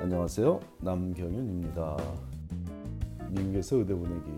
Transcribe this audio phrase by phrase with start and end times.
[0.00, 0.60] 안녕하세요.
[0.78, 1.96] 남경윤입니다.
[3.28, 4.30] 미국에서 의대 보내기.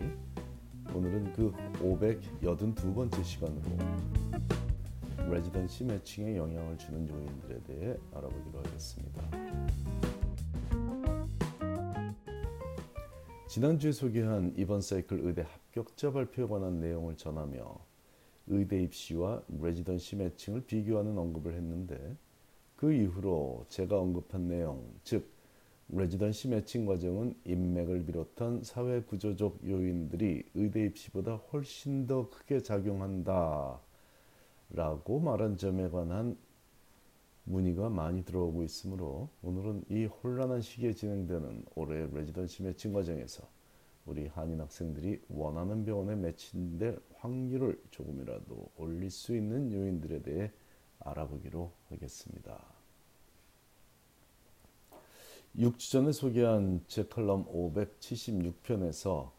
[0.93, 3.63] 오늘은 그 582번째 시간으로
[5.31, 9.23] 레지던시 매칭에 영향을 주는 요인들에 대해 알아보기로 하겠습니다.
[13.47, 17.79] 지난주에 소개한 이번 사이클 의대 합격자 발표에 관한 내용을 전하며
[18.49, 22.17] 의대 입시와 레지던시 매칭을 비교하는 언급을 했는데
[22.75, 25.31] 그 이후로 제가 언급한 내용, 즉
[25.95, 33.79] 레지던시 매칭 과정은 인맥을 비롯한 사회 구조적 요인들이 의대 입시보다 훨씬 더 크게 작용한다.
[34.71, 36.39] 라고 말한 점에 관한
[37.45, 43.47] 문의가 많이 들어오고 있으므로 오늘은 이 혼란한 시기에 진행되는 올해 레지던시 매칭 과정에서
[44.07, 50.51] 우리 한인 학생들이 원하는 병원에 매칭될 확률을 조금이라도 올릴 수 있는 요인들에 대해
[51.01, 52.82] 알아보기로 하겠습니다.
[55.57, 59.31] 6주 전에 소개한 제 칼럼 576편에서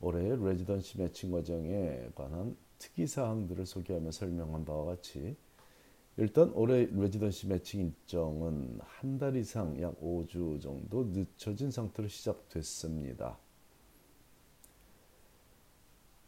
[0.00, 5.36] 올해의 레지던시 매칭 과정에 관한 특이사항들을 소개하며 설명한 바와 같이
[6.18, 13.38] 일단 올해 레지던시 매칭 일정은 한 달 이상 약 5주 정도 늦춰진 상태로 시작됐습니다.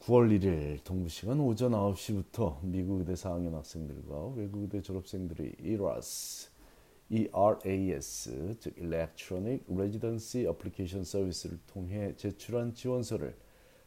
[0.00, 6.47] 9월 1일 동부시간 오전 9시부터 미국 의대 4학년 학생들과 외국 의대 졸업생들이 ERAS,
[7.10, 13.36] ERAS 즉 Electronic Residency Application Service를 통해 제출한 지원서를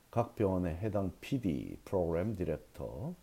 [0.09, 3.15] 각 병원의 해당 PD, 프로그램 디렉터,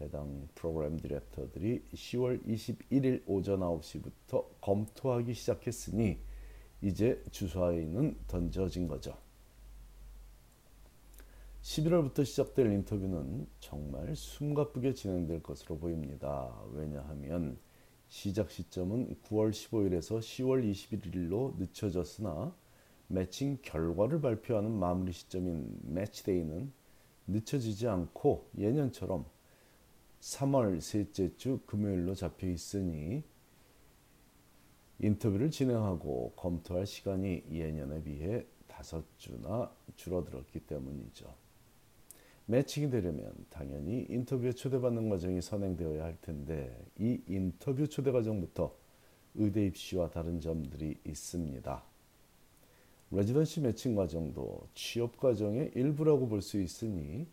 [0.00, 6.18] 해당 프로그램 디렉터들이 10월 21일 오전 9시부터 검토하기 시작했으니
[6.82, 9.16] 이제 주사위는 던져진 거죠.
[11.62, 16.54] 11월부터 시작될 인터뷰는 정말 숨가쁘게 진행될 것으로 보입니다.
[16.72, 17.58] 왜냐하면
[18.08, 22.54] 시작 시점은 9월 15일에서 10월 21일로 늦춰졌으나
[23.08, 26.72] 매칭 결과를 발표하는 마무리 시점인 매치데이는
[27.26, 29.26] 늦춰지지 않고 예년처럼
[30.20, 33.22] 3월 셋째 주 금요일로 잡혀 있으니
[35.00, 41.47] 인터뷰를 진행하고 검토할 시간이 예년에 비해 다섯 주나 줄어들었기 때문이죠.
[42.50, 48.74] 매칭이 되려면 당연히 인터뷰에 초대받는 과정이 선행되어야 할 텐데 이 인터뷰 초대 과정부터
[49.34, 51.82] 의대 입시와 다른 점들이 있습니다.
[53.10, 57.26] 레지던시 매칭 과정도 취업 과정의 일부라고 볼 수 있으니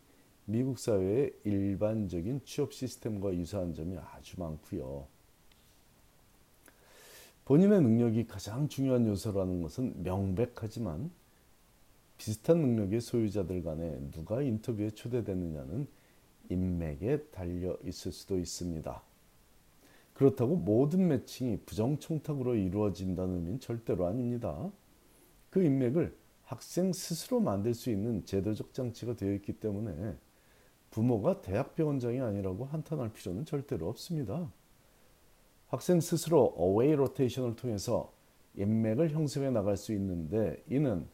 [0.44, 5.06] 미국 사회의 일반적인 취업 시스템과 유사한 점이 아주 많고요.
[7.46, 11.10] 본인의 능력이 가장 중요한 요소라는 것은 명백하지만
[12.16, 15.86] 비슷한 능력의 소유자들 간에 누가 인터뷰에 초대되느냐는
[16.48, 19.02] 인맥에 달려 있을 수도 있습니다.
[20.14, 24.70] 그렇다고 모든 매칭이 부정청탁으로 이루어진다는 의미는 절대로 아닙니다.
[25.50, 30.16] 그 인맥을 학생 스스로 만들 수 있는 제도적 장치가 되어 있기 때문에
[30.90, 34.50] 부모가 대학병원장이 아니라고 한탄할 필요는 절대로 없습니다.
[35.68, 38.14] 학생 스스로 어웨이 로테이션을 통해서
[38.54, 41.06] 인맥을 형성해 나갈 수 있는데 이는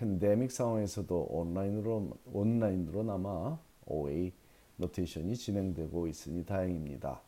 [0.00, 4.32] 팬데믹 상황에서도 온라인으로 온라인으로나마 OA
[4.76, 7.20] 노테이션이 진행되고 있으니 다행입니다.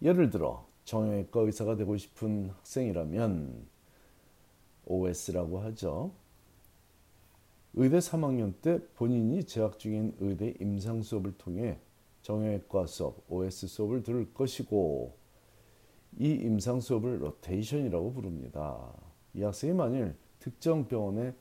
[0.00, 3.66] 예를 들어 정형외과 의사가 되고 싶은 학생이라면
[4.86, 6.10] OS라고 하죠.
[7.74, 11.78] 의대 3학년 때 본인이 재학 중인 의대 임상 수업을 통해
[12.22, 15.14] 정형외과 수업, OS 수업을 들을 것이고
[16.18, 18.90] 이 임상 수업을 로테이션이라고 부릅니다.
[19.34, 20.14] 이 학생이 만일
[20.44, 21.32] 특정 병원의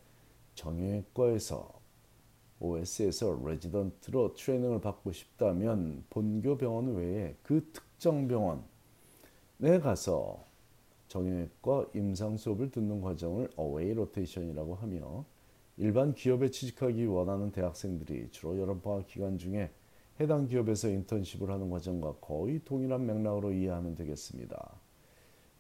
[0.56, 1.74] 정형외과에서
[2.62, 8.62] OS에서 레지던트로 트레이닝을 받고 싶다면 본교 병원 외에 그 특정 병원에
[9.82, 10.46] 가서
[11.10, 15.26] 정형외과 임상 수업을 듣는 과정을 away rotation이라고 하며
[15.76, 19.70] 일반 기업에 취직하기 원하는 대학생들이 주로 여름 방학 기간 중에
[20.22, 24.83] 해당 기업에서 인턴십을 하는 과정과 거의 동일한 맥락으로 이해하면 되겠습니다.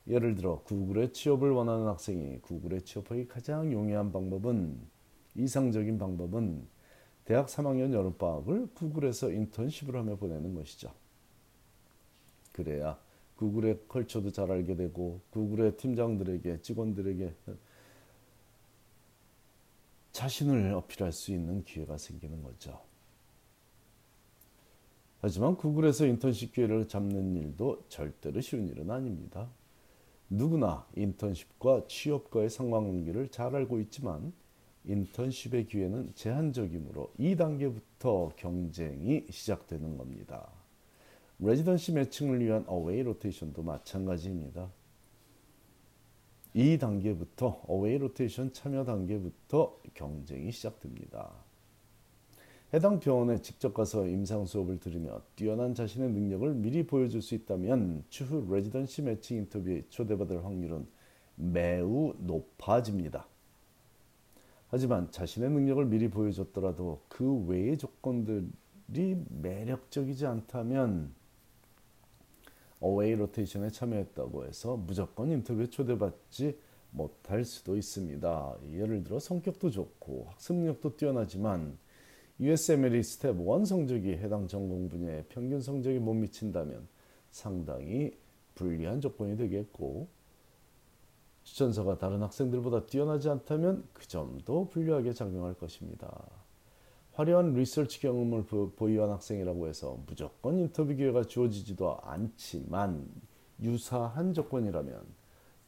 [0.07, 4.79] 예를 들어 구글에 취업을 원하는 학생이 구글에 취업하기 가장 용이한 방법은
[5.35, 6.67] 이상적인 방법은
[7.25, 10.93] 대학 3학년 여름방학을 구글에서 인턴십을 하며 보내는 것이죠.
[12.51, 12.99] 그래야
[13.37, 17.33] 구글의 컬처도 잘 알게 되고 구글의 팀장들에게 직원들에게
[20.11, 22.79] 자신을 어필할 수 있는 기회가 생기는 거죠.
[25.21, 29.49] 하지만 구글에서 인턴십 기회를 잡는 일도 절대로 쉬운 일은 아닙니다.
[30.35, 34.33] 누구나 인턴십과 취업과의 상관관계를 잘 알고 있지만
[34.85, 40.49] 인턴십의 기회는 제한적이므로 2단계부터 경쟁이 시작되는 겁니다.
[41.37, 44.71] 레지던시 매칭을 위한 어웨이 로테이션도 마찬가지입니다.
[46.55, 51.42] 이 단계부터 어웨이 로테이션 참여 단계부터 경쟁이 시작됩니다.
[52.73, 58.51] 해당 병원에 직접 가서 임상 수업을 들으며 뛰어난 자신의 능력을 미리 보여줄 수 있다면 추후
[58.51, 60.87] 레지던시 매칭 인터뷰에 초대받을 확률은
[61.35, 63.27] 매우 높아집니다.
[64.69, 71.13] 하지만 자신의 능력을 미리 보여줬더라도 그 외의 조건들이 매력적이지 않다면
[72.79, 76.57] away rotation에 참여했다고 해서 무조건 인터뷰에 초대받지
[76.89, 78.57] 못할 수도 있습니다.
[78.71, 81.77] 예를 들어 성격도 좋고 학습 능력도 뛰어나지만
[82.39, 86.87] USMLE Step 1 성적이 해당 전공 분야의 평균 성적이 못 미친다면
[87.29, 88.11] 상당히
[88.55, 90.07] 불리한 조건이 되겠고
[91.43, 96.25] 추천서가 다른 학생들보다 뛰어나지 않다면 그 점도 불리하게 작용할 것입니다.
[97.13, 98.45] 화려한 리서치 경험을
[98.75, 103.07] 보유한 학생이라고 해서 무조건 인터뷰 기회가 주어지지도 않지만
[103.61, 105.05] 유사한 조건이라면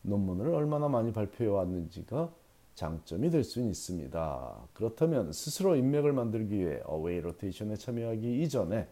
[0.02, 2.34] 논문을 얼마나 많이 발표해 왔는지가
[2.76, 4.68] 장점이 될수 있습니다.
[4.74, 8.88] 그렇다면 스스로 인맥을 만들기 위해 away rotation에 참여하기 이전에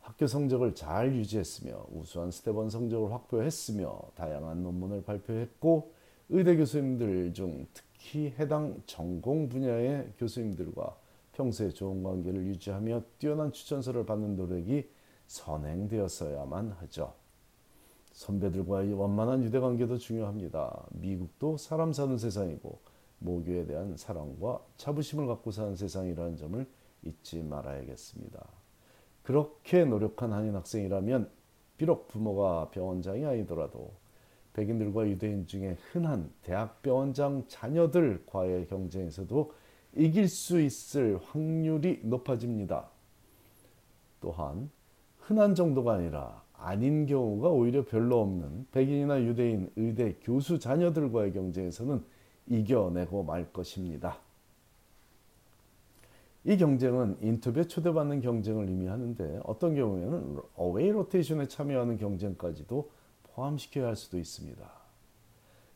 [0.00, 5.92] 학교 성적을 잘 유지했으며 우수한 Step one 성적을 확보했으며 다양한 논문을 발표했고
[6.28, 10.96] 의대 교수님들 중 특히 해당 전공 분야의 교수님들과
[11.32, 14.88] 평소에 좋은 관계를 유지하며 뛰어난 추천서를 받는 노력이
[15.26, 17.12] 선행되었어야만 하죠.
[18.16, 20.86] 선배들과의 원만한 유대 관계도 중요합니다.
[20.92, 22.78] 미국도 사람 사는 세상이고
[23.18, 26.66] 모교에 대한 사랑과 자부심을 갖고 사는 세상이라는 점을
[27.02, 28.42] 잊지 말아야겠습니다.
[29.22, 31.28] 그렇게 노력한 한인 학생이라면
[31.76, 33.92] 비록 부모가 병원장이 아니더라도
[34.54, 39.52] 백인들과 유대인 중에 흔한 대학 병원장 자녀들과의 경쟁에서도
[39.94, 42.88] 이길 수 있을 확률이 높아집니다.
[44.22, 44.70] 또한
[45.18, 52.02] 흔한 정도가 아니라 아닌 경우가 오히려 별로 없는 백인이나 유대인 의대 교수 자녀들과의 경쟁에서는
[52.46, 54.18] 이겨내고 말 것입니다.
[56.44, 62.88] 이 경쟁은 인터뷰에 초대받는 경쟁을 의미하는데 어떤 경우에는 어웨이 로테이션에 참여하는 경쟁까지도
[63.24, 64.70] 포함시켜야 할 수도 있습니다.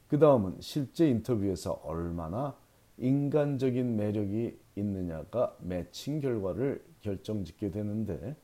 [0.06, 2.56] 그 다음은 실제 인터뷰에서 얼마나
[2.98, 8.36] 인간적인 매력이 있느냐가 매칭 결과를 결정짓게 되는데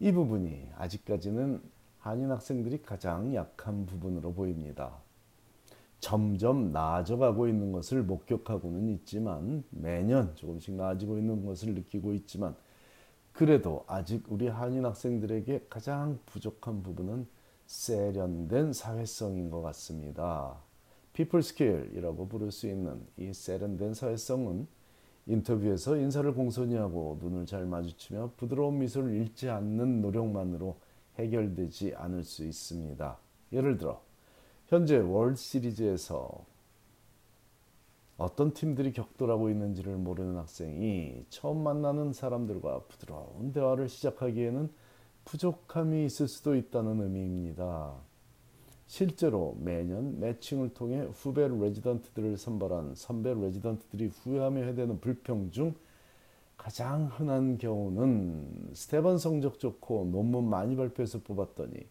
[0.00, 1.60] 이 부분이 아직까지는
[1.98, 4.92] 한인 학생들이 가장 약한 부분으로 보입니다.
[6.00, 12.54] 점점 나아져가고 있는 것을 목격하고는 있지만 매년 조금씩 나아지고 있는 것을 느끼고 있지만
[13.32, 17.26] 그래도 아직 우리 한인 학생들에게 가장 부족한 부분은
[17.66, 20.56] 세련된 사회성인 것 같습니다.
[21.12, 24.68] people skill이라고 부를 수 있는 이 세련된 사회성은
[25.28, 30.76] 인터뷰에서 인사를 공손히 하고 눈을 잘 마주치며 부드러운 미소를 잃지 않는 노력만으로
[31.18, 33.18] 해결되지 않을 수 있습니다.
[33.52, 34.00] 예를 들어
[34.66, 36.44] 현재 월드 시리즈에서
[38.16, 44.70] 어떤 팀들이 격돌하고 있는지를 모르는 학생이 처음 만나는 사람들과 부드러운 대화를 시작하기에는
[45.24, 47.94] 부족함이 있을 수도 있다는 의미입니다.
[48.88, 55.74] 실제로 매년 매칭을 통해 후배 레지던트들을 선발한 선배 레지던트들이 후회하며 해대는 불평 중
[56.56, 61.86] 가장 흔한 경우는 스테반 성적 좋고 논문 많이 발표해서 뽑았더니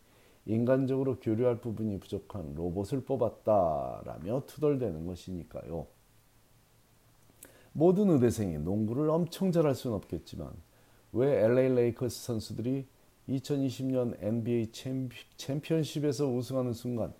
[0.48, 5.86] 인간적으로 교류할 부분이 부족한 로봇을 뽑았다라며 투덜대는 것이니까요.
[7.74, 10.52] 모든 의대생이 농구를 엄청 잘할 수는 없겠지만
[11.12, 12.88] 왜 LA 레이커스 선수들이
[13.30, 14.72] 2020년 NBA
[15.38, 17.14] 챔피언십에서 우승하는 순간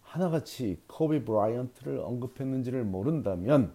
[0.00, 3.74] 하나같이 코비 브라이언트를 언급했는지를 모른다면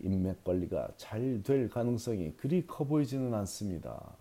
[0.00, 4.16] 인맥 관리가 잘 될 가능성이 그리 커 보이지는 않습니다.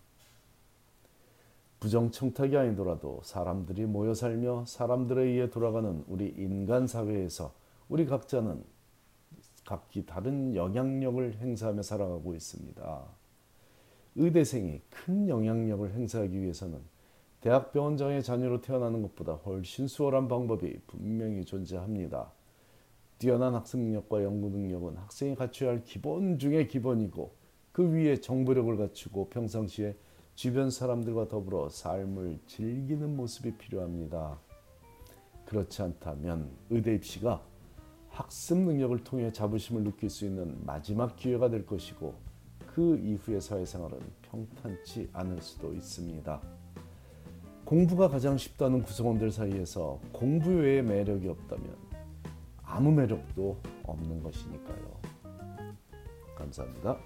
[1.80, 7.54] 부정 청탁이 아니더라도 사람들이 모여 살며 사람들에 의해 돌아가는 우리 인간 사회에서
[7.90, 8.64] 우리 각자는
[9.66, 13.21] 각기 다른 영향력을 행사하며 살아가고 있습니다.
[14.16, 16.80] 의대생이 큰 영향력을 행사하기 위해서는
[17.42, 22.32] 대학병원장의 자녀로 태어나는 것보다 훨씬 수월한 방법이 분명히 존재합니다.
[23.18, 27.32] 뛰어난 학습 능력과 연구 능력은 학생이 갖춰야 할 기본 중의 기본이고
[27.72, 29.96] 그 위에 정보력을 갖추고 평상시에
[30.36, 34.40] 주변 사람들과 더불어 삶을 즐기는 모습이 필요합니다.
[35.46, 37.42] 그렇지 않다면 의대 입시가
[38.10, 42.31] 학습 능력을 통해 자부심을 느낄 수 있는 마지막 기회가 될 것이고
[42.68, 46.42] 그 이후의 사회생활은 평탄치 않을 수도 있습니다.
[47.66, 51.76] 공부가 가장 쉽다는 구성원들 사이에서 공부 외에 매력이 없다면
[52.64, 55.02] 아무 매력도 없는 것이니까요.
[56.36, 56.98] 감사합니다.